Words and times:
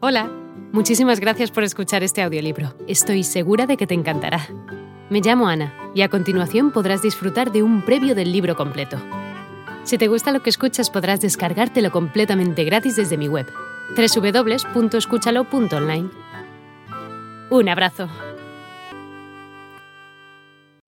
Hola, 0.00 0.30
muchísimas 0.70 1.18
gracias 1.18 1.50
por 1.50 1.64
escuchar 1.64 2.04
este 2.04 2.22
audiolibro. 2.22 2.72
Estoy 2.86 3.24
segura 3.24 3.66
de 3.66 3.76
que 3.76 3.88
te 3.88 3.94
encantará. 3.94 4.46
Me 5.10 5.20
llamo 5.20 5.48
Ana 5.48 5.74
y 5.92 6.02
a 6.02 6.08
continuación 6.08 6.70
podrás 6.70 7.02
disfrutar 7.02 7.50
de 7.50 7.64
un 7.64 7.84
previo 7.84 8.14
del 8.14 8.30
libro 8.30 8.54
completo. 8.54 8.96
Si 9.82 9.98
te 9.98 10.06
gusta 10.06 10.30
lo 10.30 10.40
que 10.40 10.50
escuchas 10.50 10.88
podrás 10.88 11.20
descargártelo 11.20 11.90
completamente 11.90 12.62
gratis 12.62 12.94
desde 12.94 13.16
mi 13.16 13.26
web, 13.26 13.46
www.escúchalo.online. 13.96 16.10
Un 17.50 17.68
abrazo. 17.68 18.08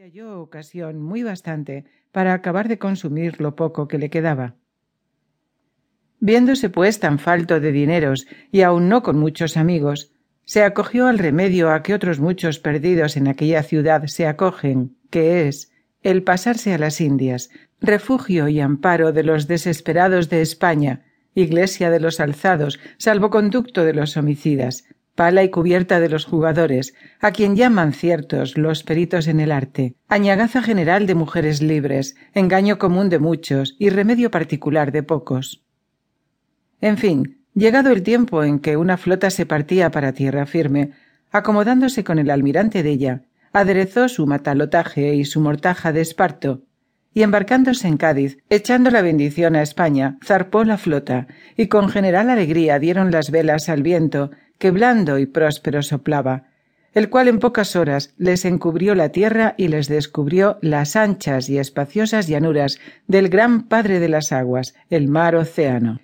Halló 0.00 0.40
ocasión 0.40 1.02
muy 1.02 1.22
bastante 1.22 1.84
para 2.10 2.32
acabar 2.32 2.68
de 2.68 2.78
consumir 2.78 3.38
lo 3.38 3.54
poco 3.54 3.86
que 3.86 3.98
le 3.98 4.08
quedaba. 4.08 4.54
Viéndose 6.26 6.70
pues 6.70 7.00
tan 7.00 7.18
falto 7.18 7.60
de 7.60 7.70
dineros 7.70 8.26
y 8.50 8.62
aun 8.62 8.88
no 8.88 9.02
con 9.02 9.18
muchos 9.18 9.58
amigos, 9.58 10.10
se 10.46 10.62
acogió 10.62 11.06
al 11.06 11.18
remedio 11.18 11.70
a 11.70 11.82
que 11.82 11.92
otros 11.92 12.18
muchos 12.18 12.58
perdidos 12.58 13.18
en 13.18 13.28
aquella 13.28 13.62
ciudad 13.62 14.06
se 14.06 14.26
acogen, 14.26 14.96
que 15.10 15.46
es 15.46 15.70
el 16.02 16.22
pasarse 16.22 16.72
a 16.72 16.78
las 16.78 17.02
Indias, 17.02 17.50
refugio 17.78 18.48
y 18.48 18.60
amparo 18.60 19.12
de 19.12 19.22
los 19.22 19.48
desesperados 19.48 20.30
de 20.30 20.40
España, 20.40 21.02
iglesia 21.34 21.90
de 21.90 22.00
los 22.00 22.20
alzados, 22.20 22.80
salvoconducto 22.96 23.84
de 23.84 23.92
los 23.92 24.16
homicidas, 24.16 24.84
pala 25.14 25.44
y 25.44 25.50
cubierta 25.50 26.00
de 26.00 26.08
los 26.08 26.24
jugadores, 26.24 26.94
a 27.20 27.32
quien 27.32 27.54
llaman 27.54 27.92
ciertos 27.92 28.56
los 28.56 28.82
peritos 28.82 29.28
en 29.28 29.40
el 29.40 29.52
arte, 29.52 29.96
añagaza 30.08 30.62
general 30.62 31.06
de 31.06 31.16
mujeres 31.16 31.60
libres, 31.60 32.16
engaño 32.32 32.78
común 32.78 33.10
de 33.10 33.18
muchos 33.18 33.76
y 33.78 33.90
remedio 33.90 34.30
particular 34.30 34.90
de 34.90 35.02
pocos. 35.02 35.63
En 36.84 36.98
fin, 36.98 37.38
llegado 37.54 37.92
el 37.92 38.02
tiempo 38.02 38.44
en 38.44 38.58
que 38.58 38.76
una 38.76 38.98
flota 38.98 39.30
se 39.30 39.46
partía 39.46 39.90
para 39.90 40.12
tierra 40.12 40.44
firme, 40.44 40.90
acomodándose 41.32 42.04
con 42.04 42.18
el 42.18 42.30
almirante 42.30 42.82
de 42.82 42.90
ella, 42.90 43.22
aderezó 43.54 44.06
su 44.10 44.26
matalotaje 44.26 45.14
y 45.14 45.24
su 45.24 45.40
mortaja 45.40 45.94
de 45.94 46.02
esparto, 46.02 46.60
y 47.14 47.22
embarcándose 47.22 47.88
en 47.88 47.96
Cádiz, 47.96 48.36
echando 48.50 48.90
la 48.90 49.00
bendición 49.00 49.56
a 49.56 49.62
España, 49.62 50.18
zarpó 50.22 50.62
la 50.62 50.76
flota, 50.76 51.26
y 51.56 51.68
con 51.68 51.88
general 51.88 52.28
alegría 52.28 52.78
dieron 52.78 53.10
las 53.10 53.30
velas 53.30 53.70
al 53.70 53.82
viento, 53.82 54.30
que 54.58 54.70
blando 54.70 55.18
y 55.18 55.24
próspero 55.24 55.80
soplaba, 55.80 56.48
el 56.92 57.08
cual 57.08 57.28
en 57.28 57.38
pocas 57.38 57.76
horas 57.76 58.12
les 58.18 58.44
encubrió 58.44 58.94
la 58.94 59.08
tierra 59.08 59.54
y 59.56 59.68
les 59.68 59.88
descubrió 59.88 60.58
las 60.60 60.96
anchas 60.96 61.48
y 61.48 61.56
espaciosas 61.56 62.26
llanuras 62.26 62.78
del 63.06 63.30
gran 63.30 63.68
Padre 63.68 64.00
de 64.00 64.10
las 64.10 64.32
aguas, 64.32 64.74
el 64.90 65.08
mar 65.08 65.34
océano. 65.34 65.98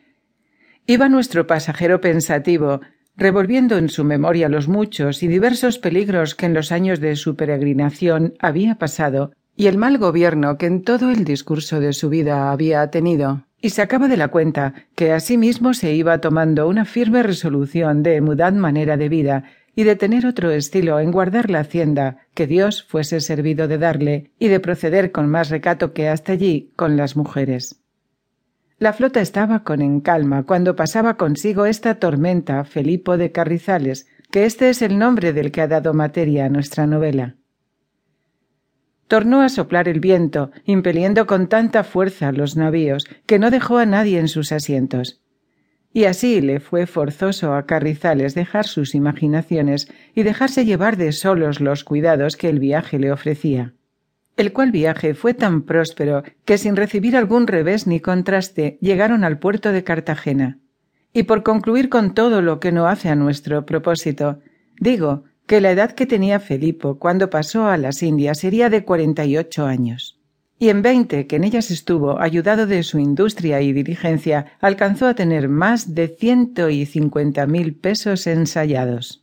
Iba 0.87 1.09
nuestro 1.09 1.47
pasajero 1.47 2.01
pensativo, 2.01 2.81
revolviendo 3.17 3.77
en 3.77 3.89
su 3.89 4.05
memoria 4.05 4.49
los 4.49 4.67
muchos 4.67 5.23
y 5.23 5.29
diversos 5.29 5.79
peligros 5.79 6.35
que 6.35 6.47
en 6.47 6.55
los 6.55 6.73
años 6.73 7.01
de 7.01 7.17
su 7.17 7.37
peregrinación 7.37 8.35
había 8.41 8.77
pasado 8.77 9.33
y 9.57 9.67
el 9.67 9.77
mal 9.77 9.99
gobierno 9.99 10.57
que 10.57 10.67
en 10.67 10.83
todo 10.83 11.11
el 11.11 11.25
discurso 11.25 11.81
de 11.81 11.93
su 11.93 12.09
vida 12.09 12.51
había 12.51 12.91
tenido, 12.91 13.45
y 13.61 13.71
sacaba 13.71 14.09
de 14.09 14.17
la 14.17 14.29
cuenta 14.29 14.73
que 14.95 15.13
asimismo 15.13 15.75
se 15.75 15.93
iba 15.93 16.19
tomando 16.19 16.67
una 16.67 16.87
firme 16.87 17.23
resolución 17.23 18.03
de 18.03 18.21
mudar 18.23 18.55
manera 18.55 18.97
de 18.97 19.11
vida 19.11 19.45
y 19.77 19.85
de 19.85 19.97
tener 19.97 20.27
otro 20.27 20.51
estilo 20.51 20.99
en 20.99 21.13
guardar 21.13 21.51
la 21.51 21.61
hacienda 21.61 22.19
que 22.35 22.47
Dios 22.47 22.83
fuese 22.83 23.21
servido 23.21 23.69
de 23.69 23.79
darle 23.79 24.31
y 24.39 24.49
de 24.49 24.61
proceder 24.61 25.13
con 25.13 25.29
más 25.29 25.51
recato 25.51 25.93
que 25.93 26.09
hasta 26.09 26.33
allí 26.33 26.73
con 26.77 26.97
las 26.97 27.17
mujeres. 27.17 27.80
La 28.81 28.95
flota 28.95 29.21
estaba 29.21 29.63
con 29.63 29.83
encalma 29.83 30.45
cuando 30.45 30.75
pasaba 30.75 31.19
consigo 31.19 31.67
esta 31.67 31.97
tormenta 31.97 32.65
Felipo 32.65 33.19
de 33.19 33.31
Carrizales, 33.31 34.07
que 34.31 34.47
este 34.47 34.71
es 34.71 34.81
el 34.81 34.99
nombre 34.99 35.35
del 35.35 35.53
que 35.53 35.61
ha 35.61 35.69
dado 35.69 35.93
materia 35.93 36.47
a 36.47 36.49
nuestra 36.49 36.87
novela. 36.87 37.37
Tornó 39.07 39.43
a 39.43 39.51
soplar 39.51 39.87
el 39.87 40.01
viento, 40.01 40.51
impeliendo 40.65 41.27
con 41.27 41.51
tanta 41.51 41.85
fuerza 41.85 42.33
los 42.33 42.57
navíos 42.57 43.05
que 43.27 43.39
no 43.39 43.51
dejó 43.51 43.77
a 43.77 43.85
nadie 43.85 44.19
en 44.19 44.29
sus 44.29 44.51
asientos. 44.51 45.21
Y 45.93 46.05
así 46.05 46.41
le 46.41 46.59
fue 46.59 46.87
forzoso 46.87 47.53
a 47.53 47.67
Carrizales 47.67 48.35
dejar 48.35 48.67
sus 48.67 48.95
imaginaciones 48.95 49.93
y 50.15 50.23
dejarse 50.23 50.65
llevar 50.65 50.97
de 50.97 51.13
solos 51.13 51.61
los 51.61 51.85
cuidados 51.85 52.35
que 52.39 52.49
el 52.49 52.59
viaje 52.59 52.99
le 52.99 53.13
ofrecía 53.13 53.75
el 54.41 54.53
cual 54.53 54.73
viaje 54.73 55.15
fue 55.15 55.35
tan 55.35 55.63
próspero 55.63 56.23
que 56.45 56.57
sin 56.57 56.75
recibir 56.75 57.17
algún 57.17 57.47
revés 57.47 57.87
ni 57.87 58.01
contraste 58.01 58.79
llegaron 58.81 59.23
al 59.23 59.39
puerto 59.39 59.71
de 59.71 59.85
Cartagena. 59.85 60.59
Y 61.13 61.25
por 61.25 61.43
concluir 61.43 61.89
con 61.89 62.15
todo 62.15 62.41
lo 62.41 62.59
que 62.59 62.73
no 62.73 62.87
hace 62.87 63.11
a 63.11 63.17
nuestro 63.17 63.67
propósito, 63.67 64.39
digo 64.79 65.25
que 65.47 65.61
la 65.61 65.73
edad 65.73 65.93
que 65.93 66.07
tenía 66.07 66.41
Felipo 66.41 66.99
cuando 66.99 67.29
pasó 67.29 67.67
a 67.67 67.77
las 67.77 68.03
Indias 68.03 68.39
sería 68.39 68.71
de 68.71 68.85
cuarenta 68.85 69.25
y 69.25 69.37
ocho 69.37 69.67
años. 69.67 70.19
Y 70.59 70.69
en 70.69 70.83
veinte 70.83 71.27
que 71.27 71.37
en 71.37 71.45
ellas 71.45 71.71
estuvo, 71.71 72.21
ayudado 72.21 72.67
de 72.67 72.83
su 72.83 72.99
industria 72.99 73.61
y 73.61 73.73
diligencia, 73.73 74.47
alcanzó 74.61 75.07
a 75.07 75.15
tener 75.15 75.49
más 75.49 75.95
de 75.95 76.09
ciento 76.09 76.71
y 76.71 76.87
cincuenta 76.87 77.47
mil 77.47 77.75
pesos 77.75 78.27
ensayados. 78.27 79.20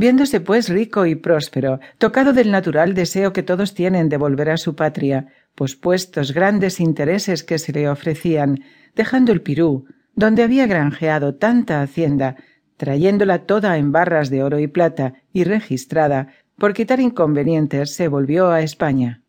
Viéndose 0.00 0.40
pues 0.40 0.70
rico 0.70 1.04
y 1.04 1.14
próspero, 1.14 1.78
tocado 1.98 2.32
del 2.32 2.50
natural 2.50 2.94
deseo 2.94 3.34
que 3.34 3.42
todos 3.42 3.74
tienen 3.74 4.08
de 4.08 4.16
volver 4.16 4.48
a 4.48 4.56
su 4.56 4.74
patria, 4.74 5.26
pospuestos 5.54 6.32
grandes 6.32 6.80
intereses 6.80 7.44
que 7.44 7.58
se 7.58 7.70
le 7.70 7.86
ofrecían, 7.86 8.60
dejando 8.96 9.30
el 9.30 9.42
Pirú, 9.42 9.84
donde 10.14 10.42
había 10.42 10.66
granjeado 10.66 11.34
tanta 11.34 11.82
hacienda, 11.82 12.36
trayéndola 12.78 13.44
toda 13.44 13.76
en 13.76 13.92
barras 13.92 14.30
de 14.30 14.42
oro 14.42 14.58
y 14.58 14.68
plata 14.68 15.12
y 15.34 15.44
registrada, 15.44 16.28
por 16.56 16.72
quitar 16.72 16.98
inconvenientes 16.98 17.94
se 17.94 18.08
volvió 18.08 18.50
a 18.50 18.62
España. 18.62 19.20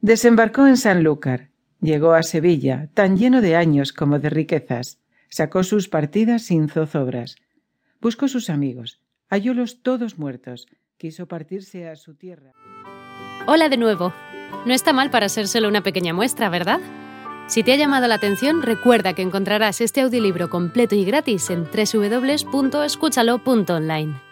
Desembarcó 0.00 0.66
en 0.66 0.78
Sanlúcar, 0.78 1.50
llegó 1.80 2.14
a 2.14 2.24
Sevilla, 2.24 2.88
tan 2.92 3.16
lleno 3.16 3.40
de 3.40 3.54
años 3.54 3.92
como 3.92 4.18
de 4.18 4.30
riquezas, 4.30 4.98
sacó 5.28 5.62
sus 5.62 5.88
partidas 5.88 6.42
sin 6.42 6.68
zozobras, 6.68 7.36
buscó 8.00 8.26
sus 8.26 8.50
amigos, 8.50 9.00
hallólos 9.28 9.82
todos 9.82 10.18
muertos. 10.18 10.66
Quiso 10.98 11.26
partirse 11.26 11.88
a 11.88 11.96
su 11.96 12.14
tierra. 12.14 12.52
Hola 13.46 13.68
de 13.68 13.76
nuevo. 13.76 14.12
No 14.64 14.72
está 14.74 14.92
mal 14.92 15.10
para 15.10 15.28
ser 15.28 15.48
solo 15.48 15.66
una 15.68 15.82
pequeña 15.82 16.14
muestra, 16.14 16.48
¿verdad? 16.48 16.80
Si 17.46 17.62
te 17.62 17.72
ha 17.72 17.76
llamado 17.76 18.08
la 18.08 18.16
atención, 18.16 18.62
recuerda 18.62 19.12
que 19.12 19.22
encontrarás 19.22 19.80
este 19.80 20.00
audiolibro 20.00 20.50
completo 20.50 20.96
y 20.96 21.04
gratis 21.04 21.48
en 21.50 21.64
www.escúchalo.online. 21.64 24.25